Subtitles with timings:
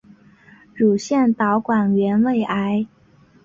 [0.73, 2.87] 乳腺导管原位癌。